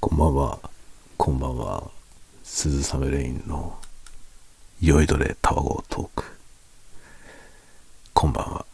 [0.00, 0.60] こんばんは、
[1.16, 1.90] こんばんは。
[2.44, 3.76] 鈴雨レインの
[4.80, 6.24] 酔いどれタワゴトーク。
[8.14, 8.64] こんばんは。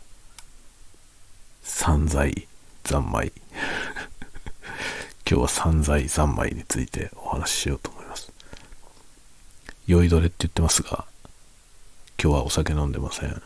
[1.63, 2.47] 散財
[2.85, 3.33] 三昧。
[5.27, 8.31] 今日は散財三昧についてお話ししようと思います。
[9.87, 11.07] 酔いどれって言ってますが、
[12.23, 13.43] 今日はお酒飲んでません。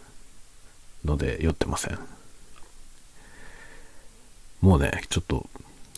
[1.05, 1.99] ので酔ってません。
[4.63, 5.49] もうね、ちょっと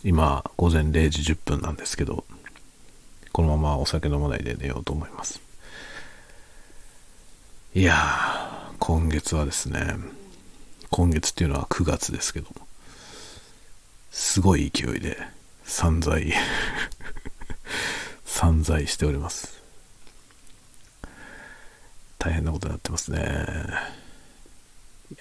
[0.03, 2.25] 今午前0時10分なんですけど、
[3.31, 5.41] このままお酒飲まないで寝ようと思います。
[7.75, 9.95] いやー、今月はですね、
[10.89, 12.47] 今月っていうのは9月ですけど、
[14.09, 15.17] すごい勢いで
[15.63, 16.33] 散財
[18.25, 19.61] 散財しております。
[22.17, 23.47] 大変なことになってますね。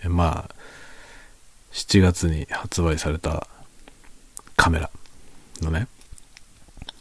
[0.04, 0.54] まあ、
[1.72, 3.46] 7月に発売された
[4.60, 4.90] カメラ
[5.62, 5.88] のね、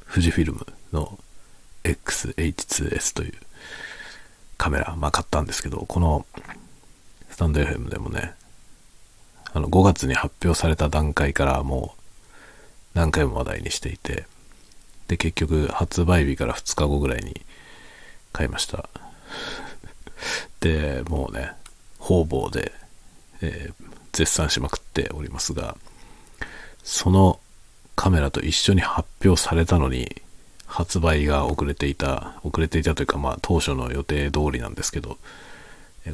[0.10, 1.20] 富士フィルムの
[1.84, 3.34] XH2S という
[4.58, 6.26] カメラ、まあ買ったんですけど、この
[7.30, 8.34] スタンド FM でもね、
[9.52, 12.02] あの5月に発表された段階からもう
[12.94, 14.26] 何回も話題にしていて、
[15.10, 17.42] で、結局発売日から2日後ぐらいに
[18.32, 18.88] 買いました。
[20.62, 21.52] で、もうね、
[21.98, 22.72] 方々で、
[23.42, 25.76] えー、絶賛しまくっておりますが、
[26.86, 27.42] その
[28.00, 30.22] カメラと一緒に発表されたのに、
[30.66, 35.18] 発売が遅れていた、遅れていたというか、まあ当初の予定通りなんですけど、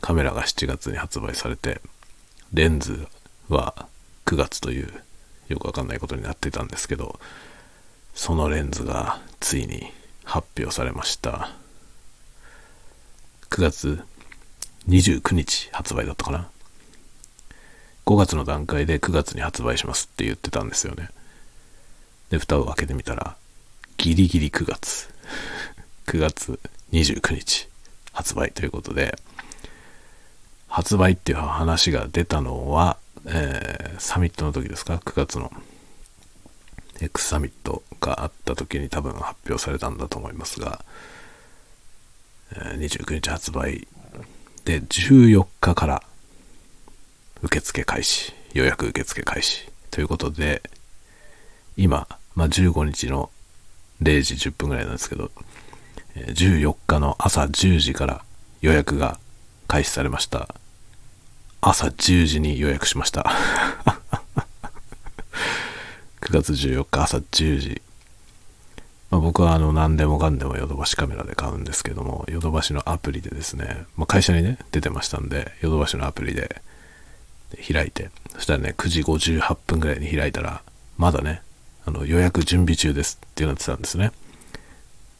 [0.01, 1.81] カメラが7月に発売されて、
[2.51, 3.07] レンズ
[3.49, 3.85] は
[4.25, 4.91] 9月という
[5.47, 7.19] よくわかんないことになってたんですけど、
[8.15, 9.91] そのレンズがついに
[10.23, 11.51] 発表されました。
[13.51, 14.03] 9月
[14.89, 16.49] 29日発売だったかな
[18.07, 21.09] ？5月の段階で9月に発売しますって言ってたんですよね。
[22.29, 23.35] で、蓋を開けてみたら、
[23.97, 25.09] ギリギリ9月。
[26.07, 26.59] 9月
[26.91, 27.67] 29日
[28.13, 29.17] 発売ということで、
[30.67, 35.51] 発売っていう話が出たのは、えー、サミットの時ですか ?9 月の
[37.01, 40.83] X サミットがあった時に多分発表されたんだと思いますが、
[42.53, 43.87] えー、29日発売
[44.63, 46.03] で14日から
[47.41, 50.61] 受付開始、予約受付開始ということで、
[51.77, 53.29] 今、まあ、15日の
[54.01, 55.31] 0時10分ぐらいなんですけど、
[56.15, 58.23] 14日の朝10時から
[58.61, 59.19] 予約が
[59.67, 60.55] 開始されました。
[61.61, 63.31] 朝10時に予約しました。
[66.21, 67.81] 9月14日朝10時。
[69.11, 76.61] まあ、僕はあの何でもかんでもヨドバシカメラで買うんですけども、ヨドバシのアプリでですね、まあ、会社にね、出てましたんで、ヨドバシのアプリで
[77.71, 80.61] 開いて、そしたらね、9時58分ぐらいに開いたら、
[80.97, 81.41] まだね、
[81.85, 84.11] あの予約準備中ですってなってたんですね。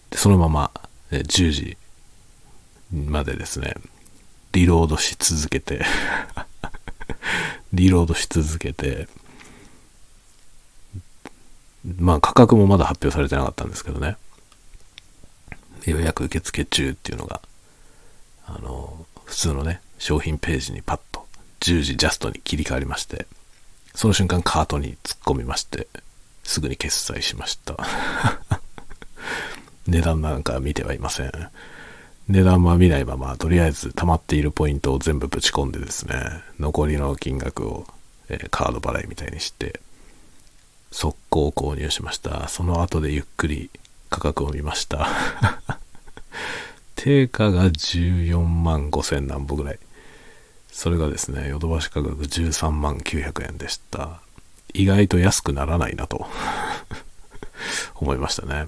[0.10, 0.72] でそのまま、
[1.12, 1.78] え10時
[2.92, 3.76] までですね、
[4.52, 5.86] リロードし続けて
[7.74, 9.08] リロードし続けて、
[12.00, 14.18] まあ価格もまだ発表されてなかったんですけどね、
[15.86, 17.42] 予約受付中っていうのが、
[18.48, 21.28] あの、普通のね、商品ページにパッと
[21.62, 23.28] 10時ジャストに切り替わりまして、
[23.94, 25.88] その瞬間カートに突っ込みまして、
[26.46, 27.76] すぐに決済しました。
[29.88, 31.32] 値段なんか見てはいません。
[32.28, 36.16] 値段は見ないまま、とりあえず溜まっているポイントを全部ぶち込んでですね、
[36.60, 37.86] 残りの金額を、
[38.30, 39.80] えー、カード払いみたいにして、
[40.92, 42.48] 速攻購入しました。
[42.48, 43.70] その後でゆっくり
[44.10, 45.08] 価格を見ました。
[46.96, 49.80] 定価が14万5千何歩ぐらい。
[50.72, 54.22] それがですね、ヨドバシ価格13万900円でした。
[54.76, 56.28] 意外と安くならないなと
[57.96, 58.68] 思いましたね。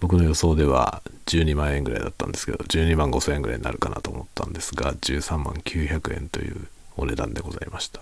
[0.00, 8.00] 僕の予想では12万円ぐらいだったんですけど、12万5千円ぐらいになるかなと思ったんですが、13万900円というお値段でございました。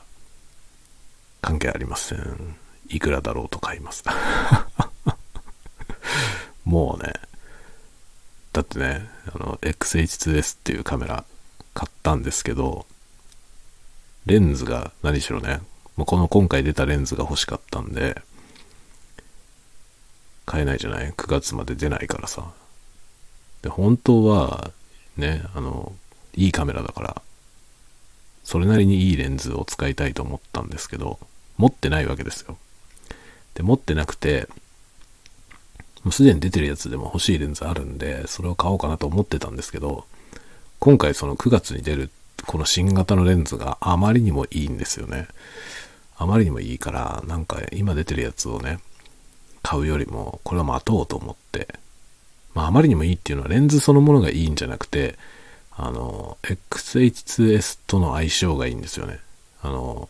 [1.42, 2.56] 関係ありません。
[2.88, 4.04] いくらだろうと買います。
[6.64, 7.12] もうね、
[8.52, 11.24] だってね、あの、XH2S っていうカメラ
[11.74, 12.86] 買ったんですけど、
[14.26, 15.60] レンズが何しろね、
[15.96, 18.20] もうこの今回出たレンズが欲しかったんで、
[20.44, 22.52] 買えないじゃない ?9 月まで出ないからさ。
[23.62, 24.70] で、本当は、
[25.16, 25.92] ね、あの、
[26.34, 27.22] いいカメラだから、
[28.44, 31.18] それなりにいいレンズを使いたいと思ったんですけど、
[31.56, 32.58] 持ってないわけですよ。
[33.54, 34.48] で、持ってなくて、
[36.04, 40.04] もうすでに出てるやつでも欲しいレンズあるんで、それを買おうかなと思ってたんですけど、
[40.78, 42.10] 今回その9月に出る
[42.46, 45.26] この新型のレンズがあまりにもいいんですよね。
[46.18, 48.78] あまりにもいいから、なんか今出てるやつをね、
[49.62, 51.68] 買うよりも、これは待とうと思って、
[52.54, 55.18] まああまりにもいいっていうのはレンズそのものがいいんじゃなくて、
[55.72, 59.20] あの、XH2S との相性がいいんですよね。
[59.62, 60.08] あの、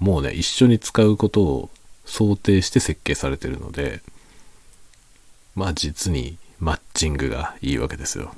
[0.00, 1.70] もうね、一緒に使うことを
[2.04, 4.00] 想定して設計されてるので、
[5.54, 8.34] まあ実にマッチングがいいわけですよ。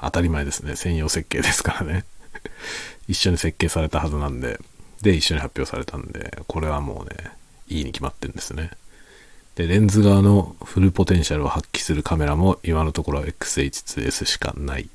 [0.00, 0.76] 当たり前ですね。
[0.76, 2.04] 専用設計ですからね。
[3.08, 4.58] 一緒に設計されたはずなんで、
[5.02, 7.32] で、一緒に発表されたんで、これはもうね、
[7.68, 8.70] いいに決まってるんですね。
[9.56, 14.88] で、レンズ側のフルポテンシャルを発揮するカメラも今のところは XH2S しかない。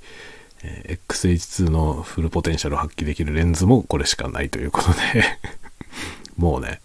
[0.64, 5.40] えー、XH2 のフルポテンシャルを発揮できるレンズもこれしかないということで
[6.36, 6.82] もうね、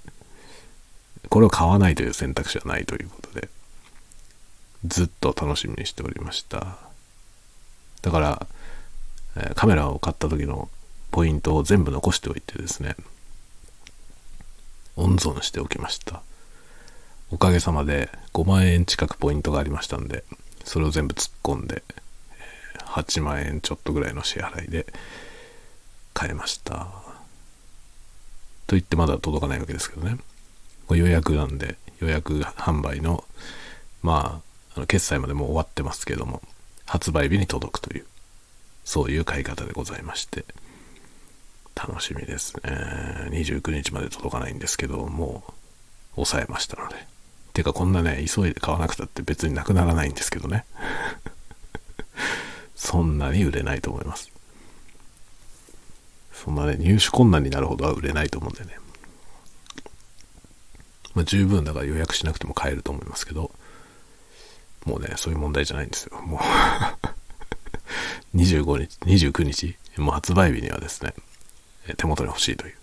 [1.31, 3.49] これを買わないという選択肢はないということで、
[4.85, 6.77] ずっと楽しみにしておりました。
[8.03, 8.47] だから、
[9.55, 10.69] カメラを買った時の
[11.13, 12.97] ポイントを全部残しておいてですね、
[14.97, 16.23] 温存しておきました。
[17.31, 20.25] おかげさまで5万円近くポイントがありましたんで、
[20.65, 21.83] それを全部突っ込んで、
[22.87, 24.87] 8万円ちょっとぐらいの支払いで
[26.15, 26.89] 買えました。
[28.67, 30.19] と言ってまだ届かないわけですけどね。
[30.91, 33.25] 予約なんで、予約販売の、
[34.03, 34.41] ま
[34.75, 36.41] あ、あの決済までもう終わってますけども、
[36.87, 38.07] 発売日に届くという、
[38.85, 40.45] そういう買い方でございまして、
[41.75, 42.63] 楽しみですね。
[43.31, 45.53] 29日まで届かないんですけど、もう
[46.17, 46.97] 抑えましたので。
[47.53, 50.65] てかこんなね、急いで買わなくたって別になくならないんですけどね。
[52.75, 54.31] そんなに売れないと思います。
[56.33, 58.79] そんなね、入手困難になるほどは売れないと思うんでね。
[61.15, 63.51] まあ十分だから予約しなくても買えると思いますけど、
[64.85, 66.21] もうね、そういう問題じゃないんですよ。
[66.23, 66.41] もう
[68.37, 68.99] 25日、
[69.29, 71.15] 29日、もう発売日にはですね、
[71.97, 72.75] 手元に欲しいという。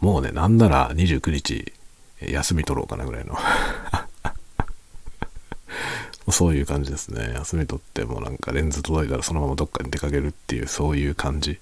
[0.00, 1.72] もうね、なんなら29日
[2.20, 3.36] 休み取ろうかなぐらいの
[6.32, 7.32] そういう感じですね。
[7.34, 11.58] 休み取ってもなんかレンズ届いたらそのままどっかに出かけるっていうそういう感じ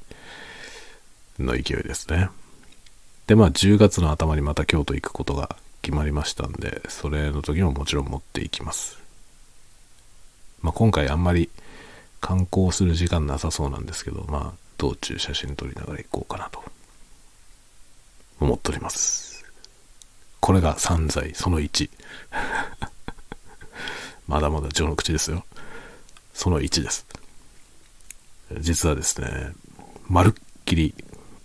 [1.38, 2.28] の勢いですね。
[3.26, 8.98] で、まあ10月の頭にまた京都行くことが決まりましたんで、それの時ももちろん持っていきます。
[10.60, 11.50] まあ今回あんまり
[12.20, 16.62] 観光する時間なさそうなんですけど、まあ道中写真撮りながら行こうかなと
[18.40, 19.44] 思っております。
[20.40, 21.90] これが散財その1。
[24.26, 25.44] まだまだ序の口ですよ。
[26.32, 27.04] その1です。
[28.60, 29.52] 実はですね、
[30.06, 30.94] まるっきり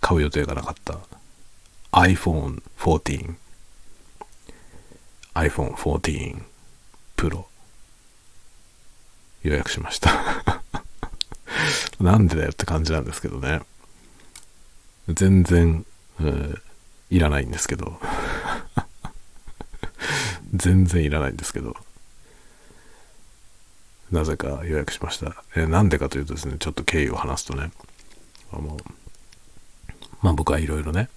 [0.00, 0.98] 買う予定がなかった
[1.92, 3.34] iPhone 14
[5.34, 6.42] iPhone 14
[7.16, 7.44] Pro
[9.42, 10.53] 予約しました
[12.00, 13.60] なんでだよって感じなんですけどね。
[15.08, 15.84] 全然、
[17.10, 18.00] いらないんですけど。
[20.54, 21.76] 全然いらないんですけど。
[24.10, 25.42] なぜか予約しました。
[25.56, 27.72] え、なんでかというとですね、ちょっと経緯を話すとね、
[28.52, 28.78] あの、
[30.22, 31.08] まあ僕はいろいろね、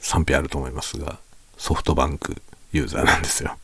[0.00, 1.18] 賛否あると思いますが、
[1.58, 2.40] ソフトバンク
[2.72, 3.56] ユーザーなんですよ。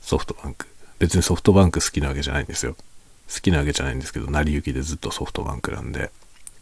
[0.00, 0.66] ソフトバンク。
[0.98, 2.76] 別にソフトバンク好きなわけじゃないんですよ。
[3.32, 6.10] 好きなわけじゃないんですけど、成り行きでずっとソフトバンクなんで、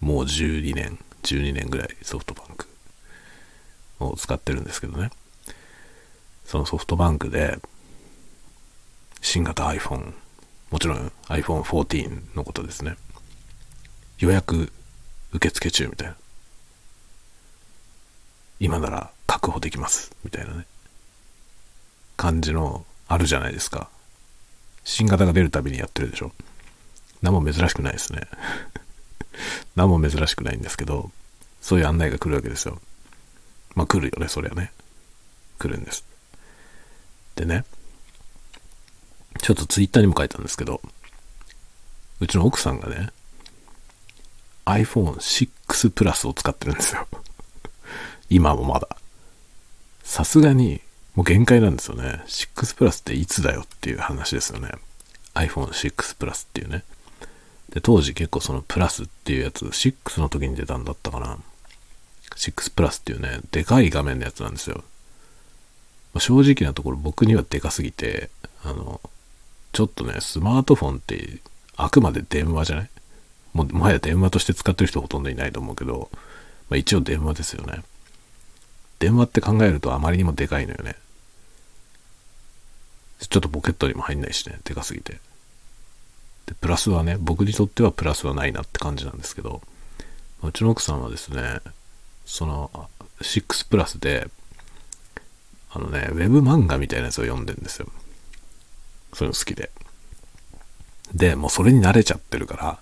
[0.01, 2.67] もう12年、12年ぐらいソフトバンク
[4.01, 5.11] を使ってるんですけどね。
[6.45, 7.59] そのソフトバンクで、
[9.21, 10.13] 新型 iPhone、
[10.71, 12.97] もちろん iPhone 14のことですね。
[14.19, 14.73] 予約
[15.33, 16.17] 受付中みたいな。
[18.59, 20.13] 今なら確保できます。
[20.25, 20.67] みたいなね。
[22.17, 23.89] 感じのあるじゃないですか。
[24.85, 26.33] 新型が出るたびにやってるでしょ。
[27.27, 28.21] 何も珍しくないですね。
[29.75, 31.11] 何も珍しくないんですけど、
[31.61, 32.81] そういう案内が来るわけですよ。
[33.75, 34.73] まあ来るよね、そりゃね。
[35.59, 36.05] 来るんです。
[37.35, 37.65] でね、
[39.43, 40.81] ちょっとツイッターにも書いたんですけど、
[42.21, 43.11] うちの奥さんがね、
[44.67, 47.09] iPhone6 プラスを使ってるんですよ。
[48.31, 48.97] 今もまだ。
[50.05, 50.81] さすがに、
[51.17, 52.23] もう限界なんですよね。
[52.29, 54.71] 6プラスっていつだよっていう話ですよね。
[55.35, 56.85] iPhone6 プラスっていうね。
[57.71, 61.39] で、当時結構そのプラスっていうやつ、6の時に出たんだったかな。
[62.31, 64.85] 6プラスっていうね、でかい画面のやつなんですよ。
[66.13, 68.31] まあ、正直なところ僕にはでかすぎて、
[68.65, 69.01] あの、
[69.73, 71.41] ちょっとね、スマートフォンって
[71.77, 72.91] あくまで電話じゃない？
[73.53, 76.09] も、もはや電話として使ってる人ほとんどいないと思うけど、
[76.71, 77.83] まあ、一応電話ですよね。
[78.99, 80.97] 電話って考えるとあまりにもでかいのよね。
[83.19, 85.19] ちょっとポケットにも入んないしね、でかすぎて。
[86.47, 89.63] で、プラスはね、僕にとってはプラスはないなって感じなんですけど、
[90.43, 91.61] うちの奥さんはですね、
[92.25, 92.89] その、
[93.21, 94.29] 6プラスで、
[95.71, 97.89] あのね、ウェブ漫画みたいなやつを読んでんですよ。
[99.13, 99.71] そういうの好きで。
[101.15, 102.79] で、もうそれに慣れちゃってるから、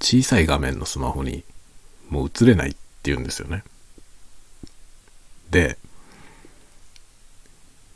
[0.00, 1.44] 小さい画面のスマホに
[2.10, 3.64] もう映れないって言うんですよね。
[5.50, 5.78] で、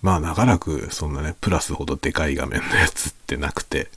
[0.00, 3.90] まあ長らくそんなね、プラスほどでかい画面のやつってなくて、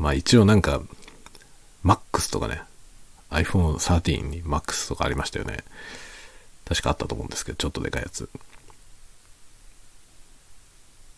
[0.00, 0.80] まあ一応なんか、
[1.84, 2.62] MAX とかね、
[3.28, 5.58] iPhone 13に MAX とかありましたよね。
[6.66, 8.30] 確かあったと思うんですけど、ちょっとでかいやつ。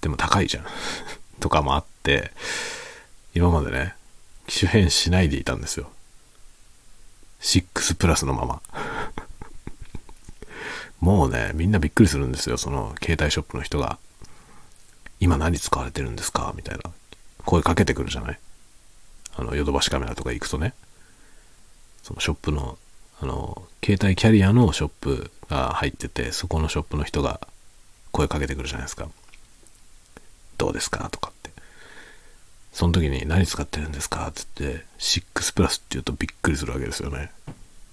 [0.01, 0.67] でも高いじゃん。
[1.39, 2.33] とかもあって、
[3.35, 3.95] 今までね、
[4.49, 5.89] 機種変しないでいたんですよ。
[7.41, 8.63] 6プラスのまま。
[10.99, 12.59] もうね、みんなびっくりするんですよ。
[12.59, 14.01] その携帯ショップの人が。
[15.21, 16.53] 今何使われてるんですか？
[16.57, 16.91] みたいな。
[17.45, 18.41] 声かけてくるじゃない？
[19.35, 20.75] あの、ヨドバシカメラとか行くとね。
[22.03, 22.79] そのショップの、
[23.21, 27.41] あの、携帯キャリアのショップが入ってて、そこのショップの人が
[28.11, 29.09] 声かけてくるじゃないですか。
[30.59, 31.51] どうですかとかって。
[32.73, 37.31] その時に何使ってるんですかって言って、6プラスって言うとびっくりするわけですよね。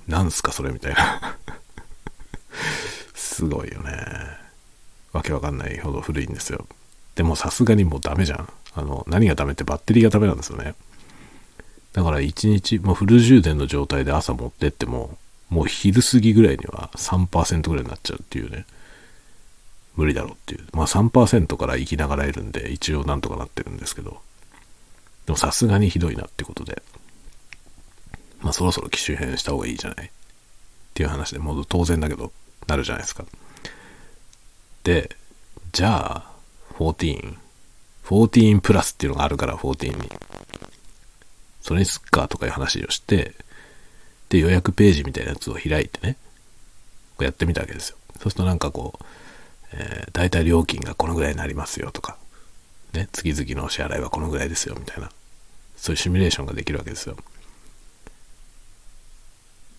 [0.07, 1.37] なんすかそれみたいな。
[3.13, 3.91] すごいよね。
[5.13, 6.67] わけわかんないほど古いんですよ。
[7.15, 8.49] でもさすがにもうダメじゃん。
[8.75, 10.75] あの、何がダメってバッテリーがダメなんですよね。
[11.93, 15.17] だから1日、もうフル充電の状態で朝持ってっても、
[15.49, 18.65] もう昼過ぎぐらいには3%ぐらいになっちゃうっていうね。
[19.95, 20.65] 無理だろうっていう。
[20.71, 24.21] まあ3%から生きながらいるんで、一応なんとかなってるんですけど。
[25.25, 26.81] でもさすがにひどいなってことで。
[28.41, 30.09] まあそろそろ機種変した方がいいじゃないっ
[30.93, 32.31] ていう話で、もう当然だけど、
[32.67, 33.25] なるじゃないですか。
[34.83, 35.15] で、
[35.71, 36.31] じゃあ、
[36.77, 37.37] 14。
[38.05, 40.09] 14プラスっていうのがあるから14に。
[41.61, 43.33] それにすっかとかいう話をして、
[44.29, 46.17] で、予約ページみたいなやつを開いてね、
[47.17, 47.97] こうやってみたわけですよ。
[48.13, 49.05] そうするとなんかこう、
[49.73, 52.17] えー、大体料金がこのぐらいになりますよとか、
[52.93, 55.11] ね、月々のお支払いはこのぐらいですよみたいな、
[55.75, 57.17] そういうシミュレーションができるわけですよ。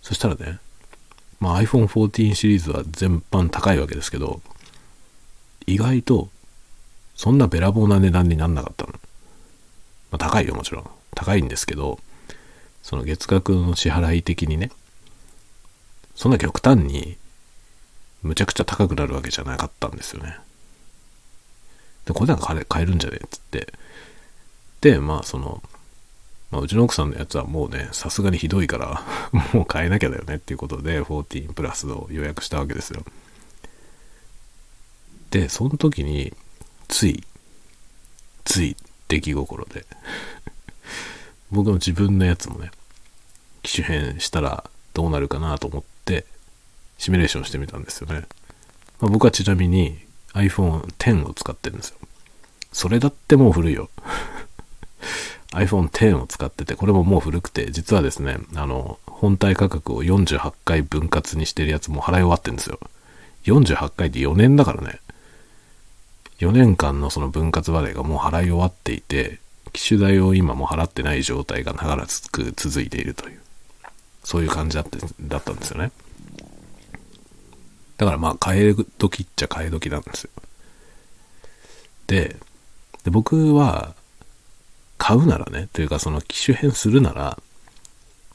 [0.03, 0.59] そしたらね、
[1.39, 4.41] まあ、iPhone 14シリーズは全般高いわけですけど、
[5.67, 6.29] 意外と
[7.15, 8.93] そんなべらぼうな値段になんなかったの。
[8.93, 8.99] ま
[10.13, 10.91] あ、高いよもちろん。
[11.15, 11.99] 高いんですけど、
[12.83, 14.71] その月額の支払い的にね、
[16.15, 17.17] そんな極端に
[18.23, 20.37] むちゃくちゃ高くなるわけじゃなかったんですよね。
[22.05, 23.73] で、これなんか買えるんじゃねえっつって。
[24.81, 25.63] で、まあその、
[26.51, 29.03] まあ、うちの奥さんのやつはもうね、さすがにひどいから
[29.55, 33.05] もう買えなきゃだよねっていうことで、14プラスを予約したわけですよ。
[35.31, 36.35] で、その時に、
[36.89, 37.25] つい、
[38.45, 38.77] つい
[39.07, 39.87] 出来心で
[41.51, 42.71] 僕の自分のやつもね、
[43.63, 44.65] 機種変したら
[44.95, 46.27] どうなるかなと思って、
[46.99, 48.27] シミュレーションしてみたんですよね。
[49.01, 49.99] まあ、僕はちなみに
[50.35, 51.97] iPhone X を使ってるんですよ。
[52.73, 53.91] それだってもう古いよ。
[55.53, 62.79] iPhone X を使ってて、これももう古くて、実はですね、あの、本体価格を48回分割にしてるやつも払い終わってんですよ。
[63.45, 65.01] 48回で4年だからね。
[66.39, 69.40] 4年間のその分割払いがもう払い終わっていて、
[69.73, 73.41] 機種代を今も払ってない状態が長らく続いているという、
[74.25, 75.93] そういう感じだっただったんですよね。
[77.97, 80.31] だからまあ、買え時っちゃ買え時なんですよ。
[82.07, 82.37] で、
[83.05, 83.95] で僕は、
[84.97, 87.39] 買うならね、というかその機種変するなら、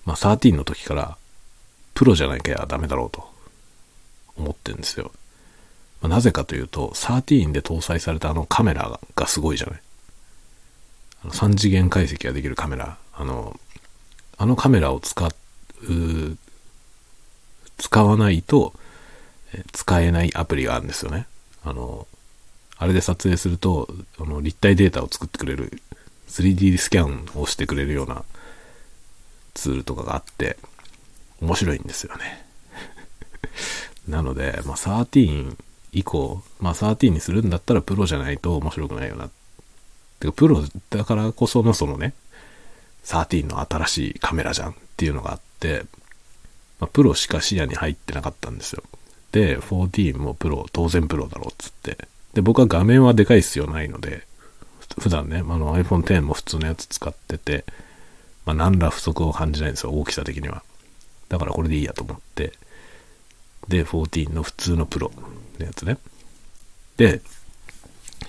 [0.05, 1.17] まあ13の時から
[1.93, 3.27] プロじゃなきゃダメだろうと
[4.37, 5.11] 思ってるんですよ。
[6.01, 9.81] まあ、なぜかというと、13で搭載されたあのカメラがすごいじゃない。
[11.29, 12.97] 3次元解析ができるカメラ。
[13.13, 13.59] あの、
[14.37, 15.31] あのカメラを使う、
[17.77, 18.73] 使わないと
[19.71, 21.27] 使えないアプリがあるんですよね。
[21.63, 22.07] あの、
[22.77, 23.87] あれで撮影すると、
[24.19, 25.81] あの立体データを作ってくれる
[26.27, 28.23] 3D スキャンをしてくれるような
[29.53, 30.57] ツールとかがあって、
[31.41, 32.45] 面白いんですよね。
[34.07, 35.55] なので、まあ、13
[35.93, 39.29] 以降、まあ、13にするんだったらプロじゃないと面白くないよなっ。
[40.25, 42.13] てか、プロだからこそのそのね、
[43.05, 45.85] 13の新しいカメラじゃんっていうのがあって、
[46.79, 48.83] まあ、プロしか視野に入ってなかったんですよ。
[49.31, 52.07] で、14もプロ、当然プロだろうっつって。
[52.33, 54.23] で、僕は画面はでかい必要ないので、
[54.99, 57.65] 普段ね、あの iPhone X も普通のやつ使ってて、
[58.45, 60.63] まあ、何ら不足を感じないんですよ、大きさ的には。
[61.29, 62.53] だからこれでいいやと思って。
[63.67, 65.11] で、14の普通のプロ
[65.59, 65.97] のやつね。
[66.97, 67.21] で、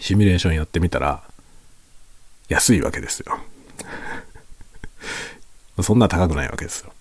[0.00, 1.22] シミュレーションやってみたら、
[2.48, 3.38] 安いわけですよ。
[5.82, 6.92] そんな高くないわけですよ。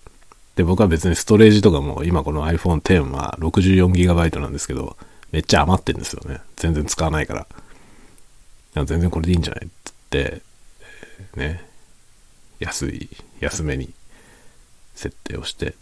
[0.55, 4.97] で、僕は別にストレージとかも今この iPhone X は 64GB なんですけど、
[5.31, 6.39] めっちゃ余ってんですよね。
[6.55, 7.47] 全然使わないか
[8.73, 8.85] ら。
[8.85, 10.41] 全然これでいいんじゃないっつって、
[11.35, 11.63] ね、
[12.59, 13.09] 安い、
[13.39, 13.93] 安めに
[14.95, 15.75] 設定をして、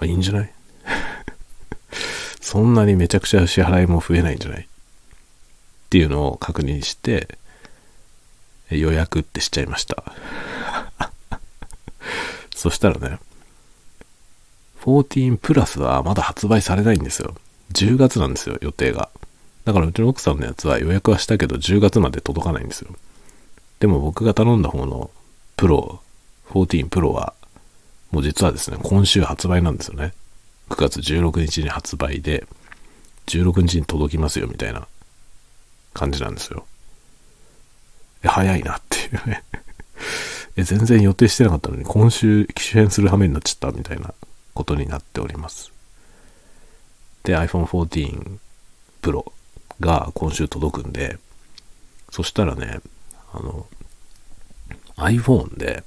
[0.00, 0.52] あ、いいんじゃない？
[2.40, 4.68] そんなにめちゃくちゃ支払いも増えないんじゃない？
[5.84, 7.38] っていうのを確認して、
[8.70, 10.02] 予約ってしちゃいました。
[12.54, 13.18] そしたらね、
[14.82, 17.34] 14プラスはまだ発売されないんですよ。
[17.72, 19.10] 10月なんですよ、予定が。
[19.64, 22.94] だからうちの奥さんのやつは予約はしたけど10月まで届かないんですよ。
[23.80, 25.10] でも僕が頼んだ方の
[25.56, 26.00] プロ、
[26.50, 27.34] 14プロは、
[28.10, 30.12] もう実はですね、今週発売なんですよね。
[30.70, 32.46] 9月16日に発売で、
[33.26, 34.86] 16日に届きますよみたいな
[35.94, 36.66] 感じなんですよ。
[38.22, 39.44] え、早いなっていうね
[40.56, 44.12] え、全然予定してなかったのに、今週機種変する羽目になっちゃったみたいな
[44.52, 45.72] ことになっております。
[47.22, 48.38] で、iPhone 14
[49.02, 49.32] Pro
[49.80, 51.18] が今週届くんで、
[52.10, 52.80] そしたらね、
[53.32, 53.66] あの、
[54.96, 55.82] iPhone で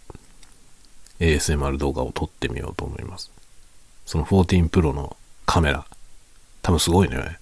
[1.20, 3.32] ASMR 動画を撮ってみようと思います。
[4.06, 5.86] その14 Pro のカメラ、
[6.62, 7.40] 多分すごいね。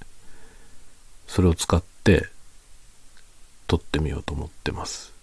[1.28, 2.30] それを使って
[3.68, 5.14] 撮ってみようと思ってます。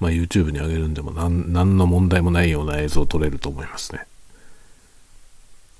[0.00, 4.06] まあ YouTube に上げるんでも何何の問題もないような映像を撮れると思いますね。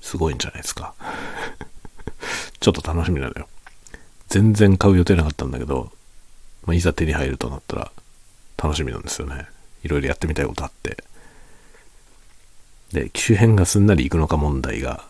[0.01, 0.93] すごいんじゃないですか。
[2.59, 3.47] ちょっと楽しみなのよ。
[4.29, 5.91] 全然買う予定なかったんだけど、
[6.65, 7.91] まあ、いざ手に入るとなったら
[8.61, 9.47] 楽しみなんですよね。
[9.83, 11.03] いろいろやってみたいことあって。
[12.91, 15.05] で、機種変がすんなりいくのか問題が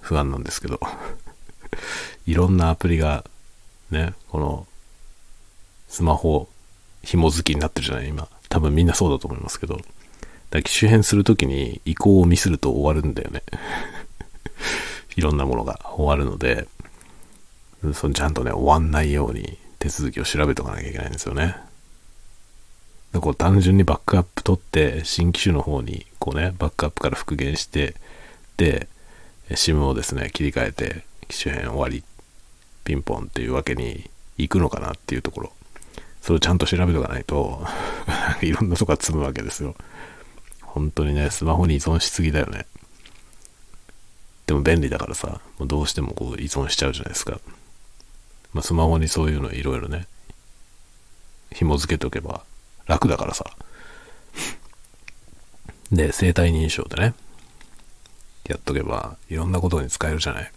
[0.00, 0.80] 不安なんですけど、
[2.26, 3.24] いろんなアプリが
[3.90, 4.66] ね、この
[5.92, 6.48] スマホ
[7.02, 8.26] 紐付きになってるじゃない今。
[8.48, 9.78] 多分みんなそうだと思いますけど。
[10.48, 13.42] だ機種変するときに移行をミスると終わるんだよね。
[15.16, 16.66] いろんなものが終わるので、
[17.92, 21.56] そのちゃんとね、終わんないように手続きを調べておかなきゃいけないんですよね。
[23.12, 27.96] でこう単純にバックアップ取って、新機種の方にこうね、バックアップから復元して、
[28.56, 28.88] で、
[29.50, 32.02] SIM をですね、切り替えて、機種変終わり、
[32.84, 35.52] ピンポンっていうわけに行くのかなっていうところ。
[36.22, 37.66] それちゃんと調べておかないと
[38.42, 39.74] いろんなとこが積むわけですよ。
[40.62, 42.66] 本当にね、スマホに依存しすぎだよね。
[44.46, 47.40] でも便利だからさ、もうどうしてもこう依存しちゃうじゃないですか。
[48.52, 50.06] まあ、スマホにそういうのいろいろね、
[51.52, 52.44] 紐付けておけば
[52.86, 53.44] 楽だからさ。
[55.90, 57.14] で、生体認証でね、
[58.44, 60.52] やっとけばいろんなことに使えるじゃない。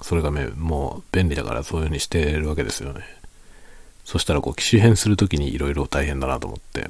[0.00, 3.17] それがね、もう便利だからそういう風にしてるわけですよね。
[4.08, 6.88] そしたらこう機種変するときにいろいろ大変だなと思って、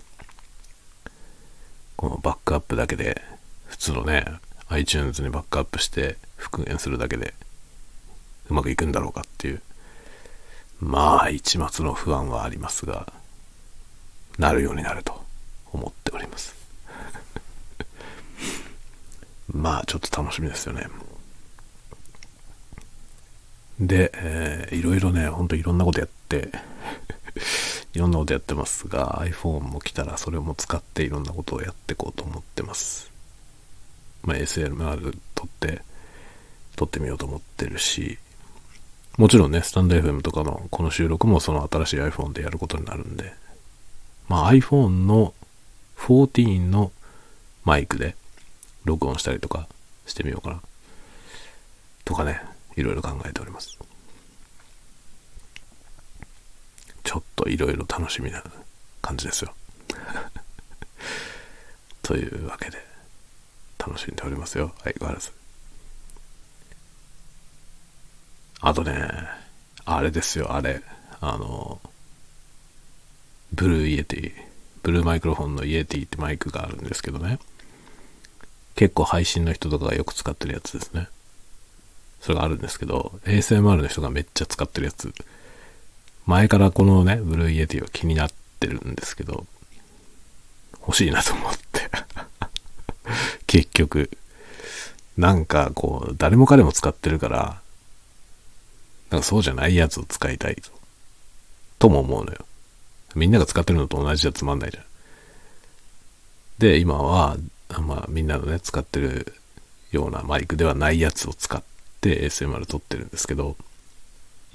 [1.96, 3.20] このバックアップだけで、
[3.66, 4.24] 普通のね、
[4.68, 7.34] iTunes にバックアップして復元するだけで
[8.48, 9.60] うまくいくんだろうかっていう、
[10.78, 13.12] まあ一末の不安はありますが、
[14.38, 15.20] なるようになると
[15.72, 16.54] 思っております。
[19.52, 20.86] まあちょっと楽しみですよね。
[23.80, 26.52] で、えー、いろいろね、ほんといろんなことやって
[27.94, 33.10] いろんなことやってますが、iPhone も来たらそれも使っていろんなことをやっていこうと思ってます。
[34.22, 35.82] まあ、SLR 撮って、
[36.76, 38.18] 撮ってみようと思ってるし、
[39.16, 43.32] もちろんね、スタンド FM とかのこの収録もその新しい iPhone でやることになるんで、
[44.28, 45.34] まあ iPhone の
[45.96, 46.92] 14の
[47.64, 48.14] マイクで
[48.84, 49.66] 録音したりとか
[50.06, 50.62] してみようかな。
[52.04, 52.40] とかね、
[52.76, 53.78] いろいろ考えております。
[57.08, 58.44] ちょっといろいろ楽しみな
[59.00, 59.54] 感じですよ。
[62.02, 62.76] というわけで、
[63.78, 64.74] 楽しんでおりますよ。
[64.84, 65.32] 相変わらず。
[68.60, 69.10] あとね、
[69.86, 70.82] あれですよ、あれ。
[71.22, 71.80] あの、
[73.54, 74.32] ブルーイエティ、
[74.82, 77.38] ブルーマイクロフォンのイエティってマイクがあるんですけどね。
[78.74, 81.08] 結構配信の人とかがよく使ってるやつですね。
[82.20, 85.10] それがあるんですけど、ASMR の人がめっちゃ使ってるやつ。
[86.28, 89.46] 前からこのね、ブルーイエティは気になってるんですけど、
[90.82, 91.90] 欲しいなと思って
[93.48, 94.10] 結局。
[95.16, 97.62] なんかこう、誰も彼も使ってるから、
[99.08, 100.70] なんかそうじゃないやつを使いたいと。
[101.78, 102.44] とも思うのよ。
[103.14, 104.84] みんなが使ってるのと同じじゃつまんないじゃん。
[106.58, 107.38] で、今は、
[107.80, 109.34] まあみんなのね、使ってる
[109.92, 111.62] ようなマイクではないやつを使っ
[112.02, 113.56] て ASMR 撮ってるんですけど、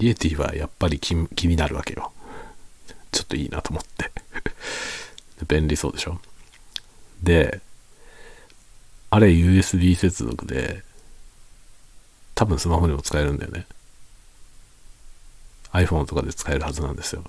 [0.04, 2.12] イエティはやっぱり気気になるわけよ。
[3.10, 4.12] ちょっといいなと思って
[5.48, 6.20] 便利そうでしょ？
[7.22, 7.60] で、
[9.10, 10.82] あれ USB 接続で、
[12.34, 13.66] 多分スマホにも使えるんだよね。
[15.72, 17.24] iPhone とかで使えるはずなんですよ。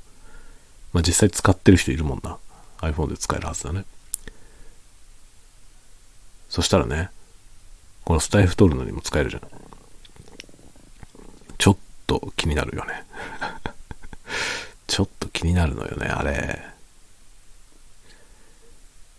[0.91, 2.37] まあ実際使ってる人いるもんな。
[2.79, 3.85] iPhone で使えるはずだね。
[6.49, 7.09] そしたらね、
[8.03, 9.41] このスタイフ取るのにも使えるじゃん。
[12.07, 13.03] と気になるよね。
[14.87, 16.75] ちょっと気になるのよね、あれ。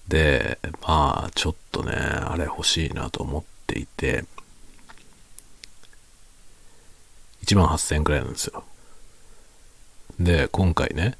[0.08, 4.24] で、まあ、ちょっとね、あれ欲しいなと思っていて、
[7.44, 8.64] 1万8000円くらいなんですよ。
[10.18, 11.18] で、今回ね、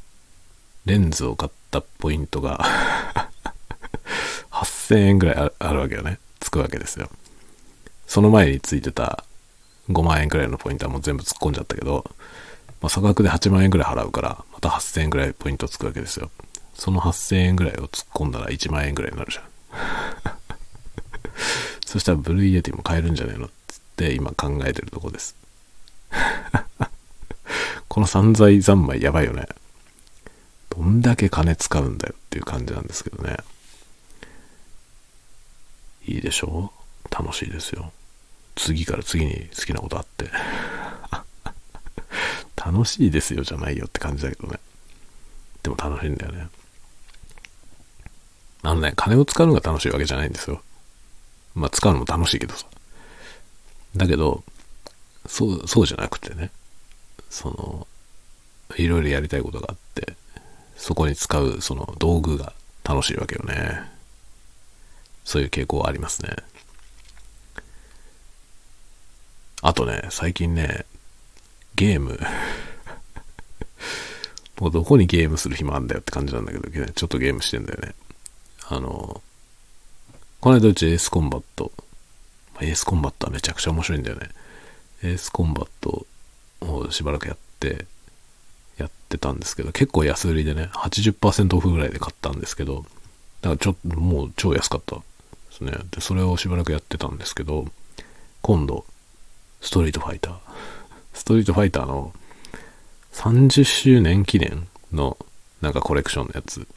[0.86, 2.64] レンズを買ったポイントが
[4.50, 6.18] 8000円ぐらいあるわけよね。
[6.40, 7.10] つくわけですよ。
[8.06, 9.24] その前についてた
[9.90, 12.04] 5万円くらいのポイントはもう全部突っ込んじゃったけど、
[12.80, 16.30] まあ、差額で8万円ぐらい払うから、また8000円ぐらいポイントつくわけですよ。
[16.74, 19.44] その8000円ぐらいを突っ込んだら1万円ぐらいになるじゃん。
[21.86, 25.34] そしたらブルーイエティも買えるんじゃねえのっつって今考えてるとこです。
[27.88, 29.46] この散財三昧やばいよね。
[30.70, 33.38] どんだけ金使うんだよっていう感じなんですけどね。
[36.06, 36.72] いいでしょ？
[37.10, 37.92] う楽しいですよ。
[38.56, 40.30] 次から次に好きなことあって。
[42.56, 44.58] 楽しいですよじゃないよって感じだけどね。
[45.62, 46.48] でも楽しいんだよね。
[48.62, 50.60] あのね、金を使うのが楽しいわけじゃないんですよ。
[51.54, 52.66] まあ使うのも楽しいけどさ。
[53.94, 54.42] だけど、
[55.28, 56.50] そう、そうじゃなくてね、
[57.30, 57.86] その、
[58.76, 60.16] いろいろやりたいことがあって、
[60.76, 62.52] そこに使うその道具が
[62.84, 63.82] 楽しいわけよね。
[65.24, 66.36] そういう傾向はありますね。
[69.62, 70.84] あとね、最近ね、
[71.74, 72.20] ゲーム
[74.60, 77.94] もうどこにゲームする暇あんだよって感じなんだけど、ちょっとゲームしてんだよね。
[78.68, 79.22] あの、
[80.40, 81.72] この間うちエースコンバット、
[82.60, 84.30] エースコンバットはめちゃくちゃ面白いんだよね。
[85.02, 86.06] エースコンバット
[86.60, 87.86] をしばらくやって、
[88.78, 92.84] やってたんですけど、結構安売りでね、80%オフぐらいで買ったんですけど、
[93.42, 95.02] だからちょっともう超安かったで
[95.50, 95.72] すね。
[95.90, 97.66] で、それをしばらくやってたんですけど、
[98.42, 98.84] 今度、
[99.66, 100.34] ストリートファイター。
[101.12, 102.12] ストリートファイターの
[103.14, 105.16] 30周年記念の
[105.60, 106.68] なんかコレクションのやつ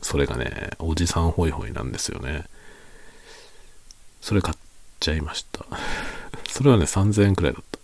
[0.00, 2.44] それがね、おじさんホイホイなんですよね。
[4.20, 4.56] それ買っ
[5.00, 5.66] ちゃいました。
[6.48, 7.78] それはね、3000円くらいだった。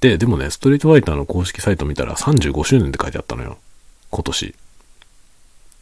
[0.00, 3.56] で、でもね、ストリートファイターの公式サイト見たら35周年って書いてあったのよ。
[4.10, 4.46] 今年。
[4.46, 4.52] っ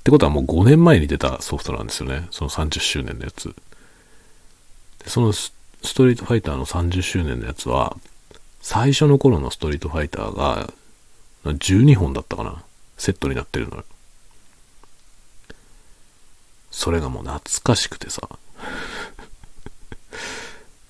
[0.05, 2.29] てことはもう5年前に出たソフトなんですよね。
[2.31, 3.57] その30周年のやつ。
[5.09, 5.33] その
[5.83, 7.97] ストリートファイターの30周年のやつは、
[8.61, 10.73] 最初の頃のストリートファイターが
[11.45, 12.63] 12本だったかな。
[12.97, 13.85] セットになってるのよ。
[16.71, 18.29] それがもう懐かしくてさ。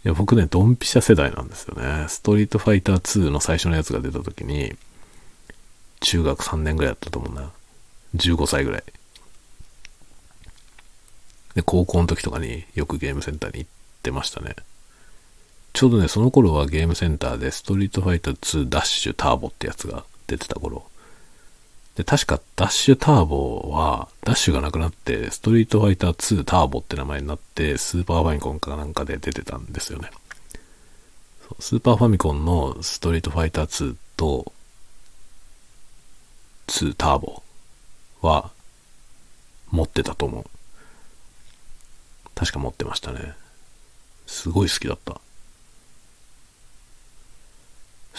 [0.04, 2.06] いや、僕ね、ドンピシャ世代なんですよね。
[2.08, 4.76] ストリートファイター2の最初のやつが出た時に、
[6.00, 7.50] 中学3年ぐらいだったと思うな。
[8.16, 8.84] 15歳ぐらい。
[11.54, 13.70] で、高校の時とかによくゲームセンターに行っ
[14.02, 14.56] てましたね。
[15.72, 20.84] ちょうどね、その頃はゲームセンターでストリートファイター2ダッシュターボってやつが出てた頃。
[21.94, 30.10] で、確かダッシュターボは、ダッシュがなくなって、ストリートファイター2ターボって名前になって、スーパーファミコンかなんかで出てたんですよね。
[31.58, 34.52] スーパーファミコンのストリートファイター2と、
[36.68, 37.42] 2ターボ
[38.22, 38.50] は、
[39.70, 40.44] 持ってたと思う。
[42.34, 43.34] 確か持ってましたね。
[44.26, 45.20] すごい好きだった。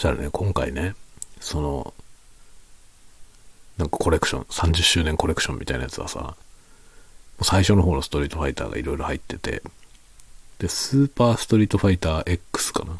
[0.00, 0.94] そしたらね、今回ね、
[1.40, 1.92] その、
[3.76, 6.36] なんかコレクション、30周年コレクションみたいなやつはさ、
[7.42, 9.62] 最初の方のストリートファイターがいろいろ入ってて、
[10.58, 12.96] で、スーパーストリートファイター X かな？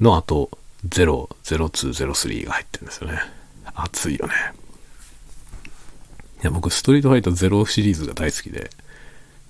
[0.00, 0.48] の後、
[0.88, 1.66] 0、02、
[2.14, 3.20] 03が入ってるんですよね。
[3.74, 4.32] 熱いよね。
[6.40, 8.70] いや、僕、ストリートファイター0シリーズが大好きで、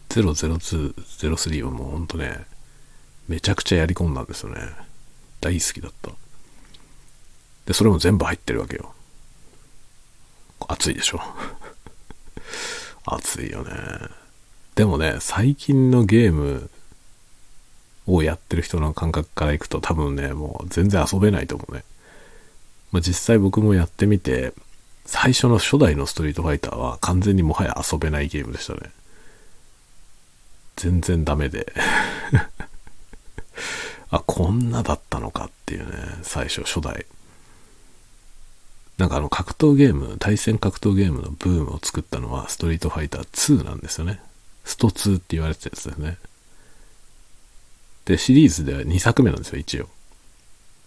[0.08, 2.44] 0、02、03はもうほんとね、
[3.28, 4.62] めちゃくちゃやり込んだんですよね。
[5.46, 6.10] 大好きだった。
[7.66, 8.92] で、それも全部入ってるわけよ。
[10.66, 11.20] 暑いでしょ。
[13.06, 13.72] 暑いよね。
[14.74, 16.68] でもね、最近のゲーム
[18.06, 21.84] をやってる人の感覚からいくと多分ね、もう全然遊べないと思うね。
[22.90, 24.52] まあ、実際僕もやってみて、
[25.04, 28.90] 最初の初代のストリートファイターは完全にもはや遊べないゲームでしたね。
[30.74, 31.72] 全然ダメで
[34.10, 37.06] あ、こんなだったのかっていうね、最初初代。
[38.98, 44.20] なんかあの格闘ゲーム、対戦格闘ゲームのブームを作ったのはストリートファイター2なんですよね。
[44.64, 46.18] スト2って言われてたやつですね。
[48.06, 49.88] で、シリーズでは2作目なんですよ、一応。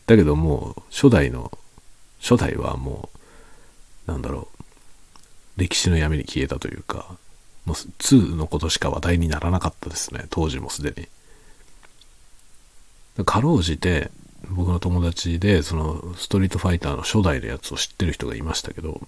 [0.08, 1.51] だけどもう、初代の、
[2.19, 3.10] 初代はも
[4.08, 4.47] う、なんだろ
[5.58, 7.17] う、歴史の闇に消えたというか、
[7.65, 11.08] もう2のことしか話題にならなかったですね、当時もすでに。
[13.25, 14.12] かろうじて、
[14.49, 19.01] 僕の友達で、その、ストリートファイターの初代のやつを知ってる人がいましたけど、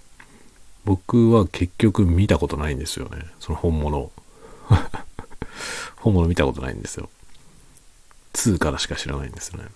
[0.84, 3.24] 僕は結局見たことないんですよね。
[3.40, 4.10] その本物
[5.96, 7.08] 本物見たことないんですよ。
[8.34, 9.68] 2からしか知らないんですよね。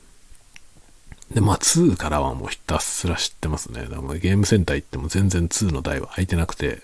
[1.33, 3.83] で、まあ2からはもうひたすら知ってますね。
[3.83, 6.83] だからゲームセンター行っても全然2の台は空いてなくて、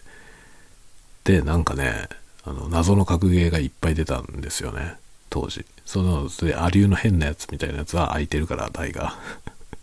[1.24, 2.08] で、なんかね、
[2.44, 4.96] あの、謎の格ゲーがいっぱい出たんですよね。
[5.32, 5.64] 当時。
[5.86, 9.18] その、それ、アリューの変なやつみたいなやつは空いてるから、台が。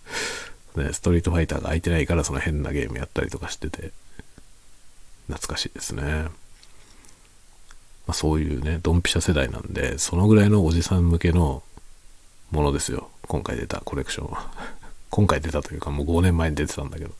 [0.77, 3.91] ね、ストリートファイターが空いてないからその変なゲームやったりとかしてて、
[5.27, 6.03] 懐かしいですね。
[6.03, 6.29] ま
[8.09, 11.63] あ、そういうね、ドンピシャ世代なんで、そのぐらいのおじさん向けの
[12.51, 13.09] ものですよ。
[13.23, 14.51] 今回出たコレクションは。
[15.09, 17.12] 今回出たというかもう5年前に出てたんだけど。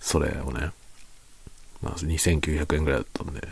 [0.00, 0.70] それをね、
[1.80, 3.48] まあ2900円ぐらいだったんで、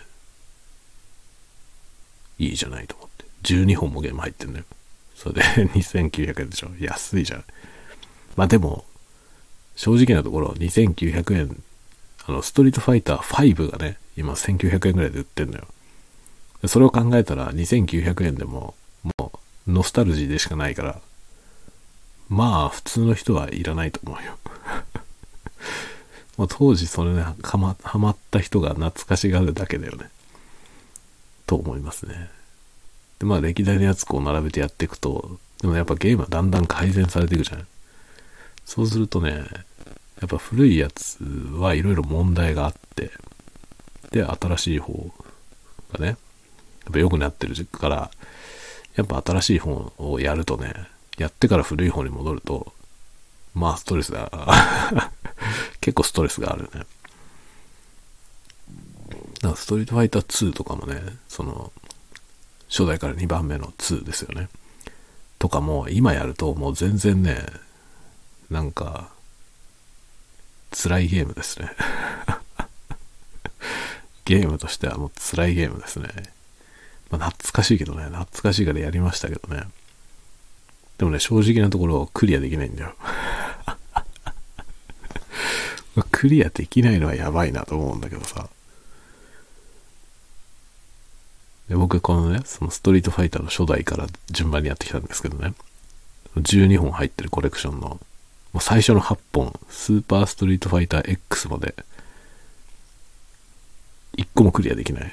[2.38, 3.05] いいじゃないと思。
[3.46, 4.64] 12本もゲーム入ってんだよ。
[5.14, 6.70] それで 2900円でしょ。
[6.78, 7.44] 安いじゃん。
[8.36, 8.84] まあでも、
[9.76, 11.62] 正直なところ2900円、
[12.26, 15.66] あの、ストリートファイター5がね、今1900円ぐらいで売ってんのよ。
[16.66, 18.74] それを考えたら2900円でも、
[19.18, 19.32] も
[19.66, 21.00] う、ノスタルジーでしかないから、
[22.28, 24.38] まあ、普通の人はいらないと思うよ。
[26.36, 30.10] まあ、当時それね、はま、はまった人が懐かしがるだけだよね。
[31.46, 32.30] と思いますね。
[33.18, 37.64] で、まあ、歴代のやつこう並べてやっていくと、でもやっぱゲームはだんだん改善されていくじゃない。
[38.64, 39.46] そうするとね、
[40.20, 41.18] やっぱ古いやつ
[41.54, 43.10] はいろいろ問題があって、
[44.10, 45.12] で、新しい方
[45.92, 46.16] がね、やっ
[46.92, 48.10] ぱ良くなってるから、
[48.96, 50.74] やっぱ新しい方をやるとね、
[51.18, 52.72] やってから古い方に戻ると、
[53.54, 54.30] まあストレスが
[55.80, 56.70] 結構ストレスがあるね。
[56.74, 56.86] だか
[59.42, 61.72] らストリートファイター2とかもね、その、
[62.68, 64.48] 初代から2番目の2ですよね。
[65.38, 67.46] とかも、今やるともう全然ね、
[68.50, 69.10] なんか、
[70.72, 71.70] 辛いゲームですね。
[74.24, 76.08] ゲームとしてはもう辛いゲームですね。
[77.10, 79.68] まあ、懐かしいけどね、懐かしいからやりましたけどね。
[80.98, 82.94] でもね、正直なところクリアできないんだよ。
[86.10, 88.48] クリアできないのはやばいなと思うんだけどさ。
[91.68, 95.52] で僕このね、そのストリートファイターの初代から順番にやってきたんですけどね。
[96.36, 98.00] 12本入ってるコレクションの、も
[98.54, 101.74] う最初の8本、スーパーストリートファイター X まで、
[104.16, 105.12] 1個もクリアできない。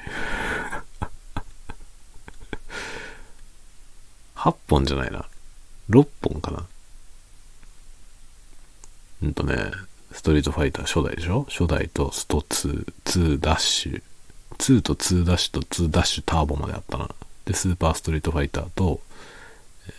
[4.36, 5.24] 8本じゃないな。
[5.90, 6.66] 6本かな。
[9.22, 9.56] うんとね、
[10.12, 11.46] ストリートファイター初代でしょ？
[11.48, 14.02] 初代とスト2、2ダッシュ、
[14.58, 17.08] 2と2ダッシュと2ダッシュターボまであったな。
[17.44, 19.00] で、スーパーストリートファイターと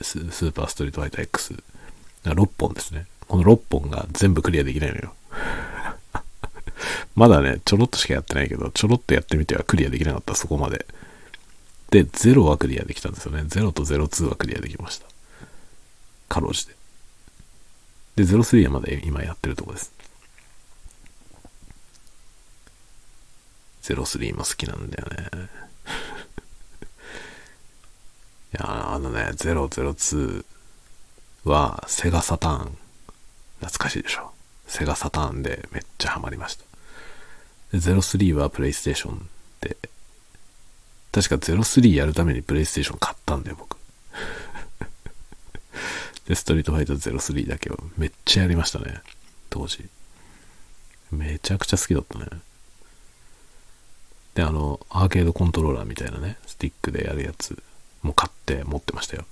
[0.01, 1.55] スーパーストリートファイター X。
[2.23, 3.05] 6本ですね。
[3.27, 5.13] この6本が全部クリアできないのよ。
[7.15, 10.85] まだね、ちょろっとしかやってないけど、ちょろっとやってみてはクリアできなかった、そこまで。
[11.91, 13.41] で、0はクリアできたんですよね。
[13.41, 15.05] 0と02はクリアできました。
[16.27, 16.75] かろうじて。
[18.15, 19.91] で、03はまだ今やってるとこです。
[23.93, 25.29] 03も好きなんだよね。
[28.53, 30.45] いや、あのね、002
[31.43, 32.77] はセガサターン。
[33.59, 34.31] 懐かしいでしょ。
[34.67, 36.63] セガサターンでめっちゃハマりました。
[37.71, 39.29] で、03はプレイステーション
[39.61, 39.77] で、
[41.11, 43.77] 確か03やるためにプレイステーション買ったんだよ、僕。
[46.27, 49.01] で、ストリートファイター03だけをめっちゃやりましたね。
[49.49, 49.87] 当時。
[51.11, 52.25] めちゃくちゃ好きだったね。
[54.35, 57.57] で、あの、アーケードコントローラーみたいなね、スティックでやるやつ
[58.03, 59.25] も買って持ってましたよ。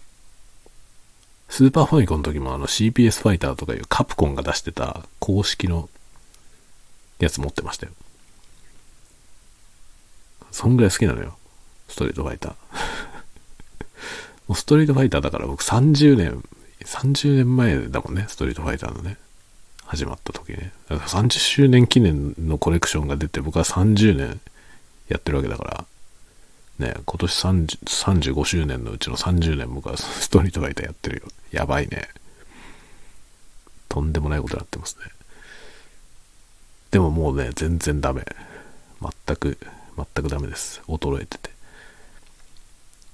[1.50, 5.88] スーパーファミコンの時もあの CPS ファイターとかいうカプコンが出してた公式の
[7.20, 7.92] やつ持ってましたよ。
[10.52, 11.36] そんぐらい好きなのよ。
[11.90, 12.54] ストリートファイター。
[14.48, 16.44] もうストリートファイターだから僕30年、
[16.86, 19.18] 30年前だもんね、ストリートファイターのね。
[19.86, 20.72] 始まった時ね。
[20.90, 24.40] だから30周年記念のコレクションが出て僕は30年
[25.08, 25.86] やってるわけだから、
[26.80, 31.24] ね、今年30 35周年のうちの30年僕は ストリートファイターやってるよ。
[31.52, 32.10] やばいね。
[33.90, 35.06] とんでもないことになってますね。
[36.92, 38.24] でももうね、全然ダメ。
[39.02, 39.58] 全く、
[39.96, 40.82] 全くダメです。
[40.88, 41.52] 衰えてて。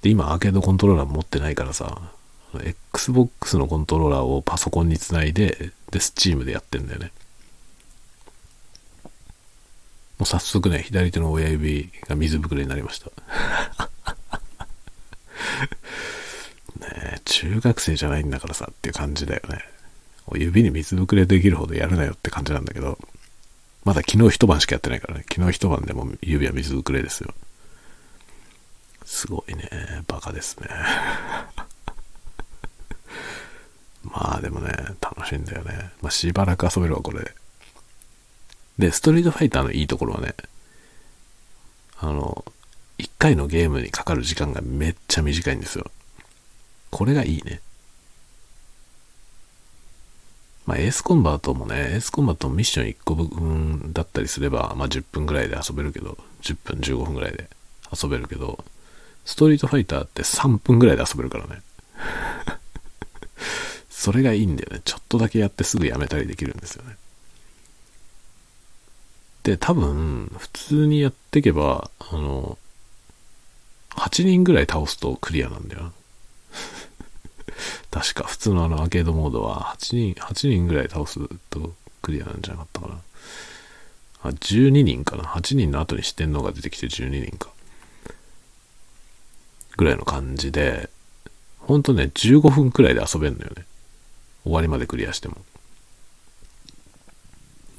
[0.02, 2.12] で、今アーケードコントローラー持ってないからさ、
[2.94, 7.12] Xbox のコントローラーをパソコンにつないで、で、Steam でやってんだよね。
[10.20, 13.10] もう早速ね、左手の親指が水ぶくれになりました。
[16.80, 19.64] ね中学生じゃないんだからさっていう感じだよね。
[20.36, 23.00] 指に水ぶくれできるほどやるなよって感じなんだけど、
[23.86, 25.24] まだ昨日一晩しかやってないからね。
[25.34, 27.34] 昨日一晩でも指は水ぶくれですよ。
[29.06, 30.04] すごいね。
[30.06, 30.68] バカですね。
[34.04, 35.92] まあでもね、楽しいんだよね。
[36.02, 37.34] まあしばらく遊べるわ、これ。
[38.80, 40.34] で、ストリートファイターのいいところはね、
[42.00, 42.46] あの、
[42.98, 45.92] 1回のゲームにかかる時間がめっちゃ短いんですよ。
[46.90, 47.60] これがいいね。
[50.66, 57.50] まあ、エースコンバートもね、エースコンバートミッション1個分だったりすれば、まあ、10分ぐらいで遊べるけど、10分、15分ぐらいで
[57.92, 58.64] 遊べるけど、
[59.26, 61.62] ストリートファイターって3分ぐらいで遊べるからね。
[63.90, 64.82] それがいいんだよね。
[64.86, 66.96] ちょっとだけやってすぐやめたりできるんですよね。
[69.50, 72.60] で、多分、普通にやっていけば、あの、
[73.90, 75.92] 8人ぐらい倒すとクリアなんだよ。
[77.90, 83.02] 確か、普通のあのアーケードモードは8人、8人ぐらい倒すとクリアなんじゃなかったかな。
[84.22, 85.24] あ、12人かな。
[85.24, 87.50] 8人の後に四天王が出てきて12人か。
[89.78, 90.92] ぐらいの感じで、
[91.58, 93.66] ほんとね、15分くらいで遊べるのよね。
[94.44, 95.38] 終わりまでクリアしても。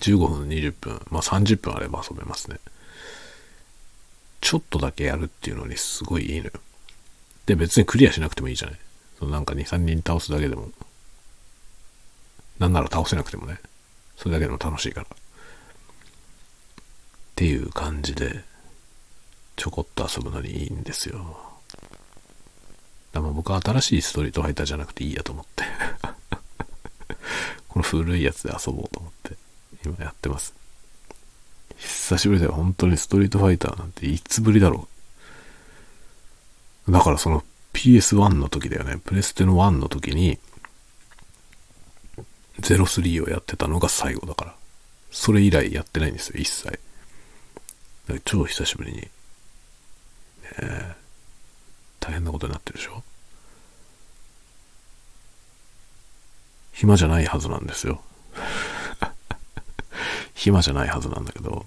[0.01, 2.59] 15分、20分、まあ30分あれば遊べますね。
[4.41, 6.53] ちょっとだけやるっていうのにすごいいいのよ。
[7.47, 8.81] で、別にクリアしなくてもいいじゃない。
[9.19, 10.71] そのなんか2、3人倒すだけでも、
[12.59, 13.61] なんなら倒せなくてもね、
[14.17, 15.07] それだけでも楽しいから。
[15.07, 15.09] っ
[17.37, 18.45] ていう感じで、
[19.57, 21.51] ちょこっと遊ぶのにいいんですよ。
[23.13, 25.65] だから僕は新しいストリートファイターじゃなくていいやと思って
[27.69, 29.37] この古いやつで遊ぼうと思って、
[29.85, 30.55] 今やってます。
[31.77, 32.53] 久しぶりだよ。
[32.53, 34.89] 本当にストリートファイターなんていつぶりだろ
[36.89, 36.93] う。
[36.93, 38.99] だからその PS1 の時だよね。
[39.05, 40.39] プレステの1の時に、
[42.61, 44.55] 03をやってたのが最後だから。
[45.11, 46.79] それ以来やってないんですよ、一切。
[48.25, 48.99] 超久しぶりに。
[48.99, 49.09] ね
[50.59, 50.97] え。
[52.01, 53.03] 大変なことになってるでしょ
[56.73, 58.03] 暇じゃないはずなんですよ。
[60.41, 61.67] 暇じゃないはずなんだけど、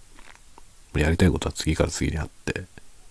[0.96, 2.66] やりたいことは次から次にあって、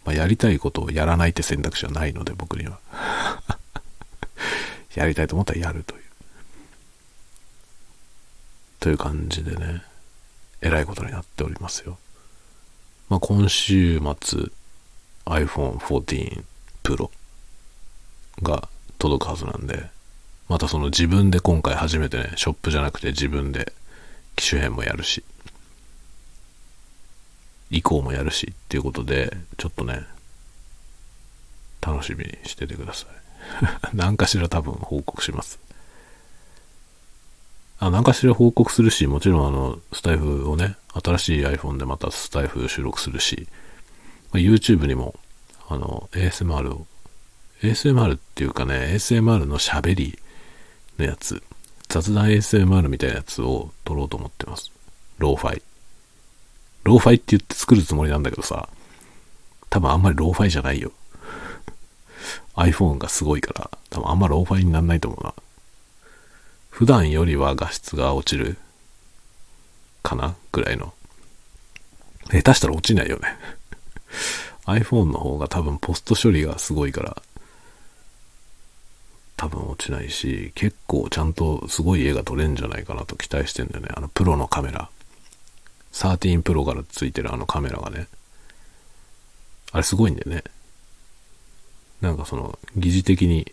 [0.04, 2.80] まあ、やりたいことをやらないって選択肢はないので、僕には。
[4.96, 6.02] やりたいと思ったらやるという。
[8.80, 9.84] という感じでね、
[10.62, 11.96] えらいことになっておりますよ。
[13.08, 14.50] まあ、今週末、
[15.26, 16.44] iPhone 14
[16.82, 17.08] Pro
[18.42, 19.90] が届くはずなんで、
[20.48, 23.72] またその自分で今回初めてね、ショップじゃなくて自分で
[24.34, 25.22] 機種変もやるし、
[27.72, 30.06] 以降もやるしっていうことで、ちょっとね、
[31.80, 33.08] 楽しみにしててください。
[33.96, 35.58] 何かしら多分報告します。
[37.80, 43.48] あ、何かしら報告するし、もちろんあの、スタイフをね、新しい iPhone でまたスタイフ収録するし、
[44.32, 45.14] ま YouTube にも、
[45.68, 46.86] あの、ASMR を、
[47.62, 50.18] ASMR っていうかね、ASMR の喋り
[50.98, 51.42] のやつ、
[51.88, 54.70] 雑談 ASMR みたいなやつを撮ろうと思ってます。
[55.18, 55.62] ローファイ。
[56.84, 58.68] ローファイって言って作るつもりなんだけどさ、
[59.70, 60.92] 多分あんまりローファイじゃないよ。
[62.54, 65.34] iPhone がすごいから、多分あんまローファイになんないと思うな。
[66.70, 68.56] 普段よりは画質が落ちる
[70.02, 70.92] かなぐらいの。
[72.30, 73.36] 下手したら落ちないよね
[74.66, 77.22] iPhone の方が多分ポスト処理がすごいから、
[79.36, 83.88] 多分落ちないし、結構ちゃんとすごい絵が撮れるんじゃないかなと期待してんだよね。
[83.94, 84.88] あのプロのカメラ。
[85.92, 88.08] 13 Pro からついてるあのカメラがね、
[89.72, 90.44] あれすごいんだよね。
[92.00, 93.52] なんかその、疑似的に、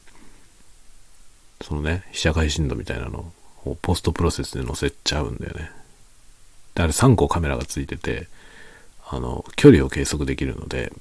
[1.61, 3.32] そのね、被写界深度みたいなの
[3.66, 5.72] をポストプロセスで載せちゃうんだよね。
[6.76, 8.28] で、あれ3個カメラがついてて、
[9.07, 10.91] あの、距離を計測できるので、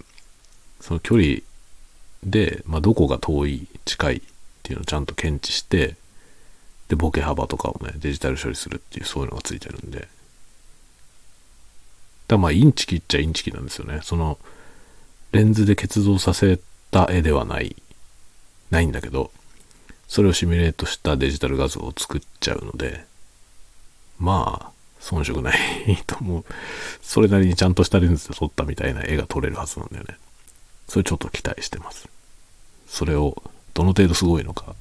[0.80, 1.38] その距離
[2.22, 4.20] で、まあ、どこが遠い、近いっ
[4.62, 5.96] ていうのをちゃんと検知して、
[6.88, 10.08] で、ボケ幅とかをね、デジタル処理するっていう、そういうのがついてるんで、
[12.28, 14.00] だまあ、インチキっちゃインチキなんですよね。
[14.02, 14.38] その、
[15.32, 16.60] レンズで結像させ
[16.90, 17.76] た絵ではない、
[18.70, 19.30] ないんだけど、
[20.06, 23.04] それをシミュレートしたデジタル画像を作っちゃうので、
[24.18, 25.58] まあ、遜色ない
[26.06, 26.44] と思う。
[27.02, 30.16] それなりにちゃんとしたレンズで撮ったみたいな絵が撮れるはずなんだよね。
[30.88, 32.08] それちょっと期待してます。
[32.88, 33.42] それを、
[33.74, 34.74] どの程度すごいのか、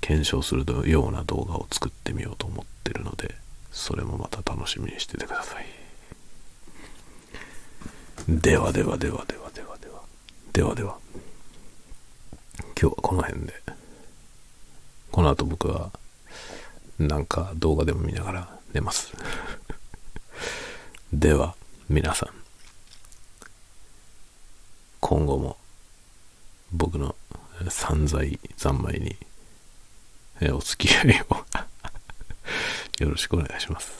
[0.00, 3.34] 検証するような動画を作ってみようと思ってるので
[3.70, 5.79] それもまた楽しみにしててください
[8.38, 10.02] ではではではではではでは。
[10.52, 10.96] ではでは。
[12.80, 13.54] 今日はこの辺で。
[15.10, 15.90] この後僕は
[17.00, 19.12] なんか動画でも見ながら寝ます。
[21.12, 21.56] では
[21.88, 22.28] 皆さん。
[25.00, 25.56] 今後も
[26.70, 27.16] 僕の
[27.68, 29.16] 散財三昧に
[30.52, 31.36] お付き合いを。
[33.02, 33.90] よろしくお願いします。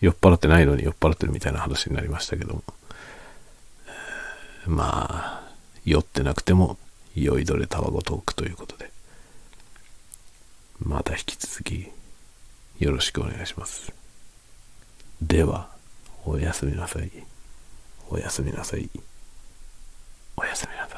[0.00, 2.64] 酔っ払ってないのに酔っ払ってるみたいな話になりましたけども。
[4.66, 5.52] まあ
[5.84, 6.78] 酔ってなくても
[7.14, 8.90] 酔いどれたわごトークということで。
[10.80, 11.88] また引き続き
[12.78, 13.92] よろしくお願いします。
[15.22, 15.70] では
[16.24, 17.10] おやすみなさい。
[18.10, 18.90] おやすみなさい。
[20.36, 20.95] おやすみなさい。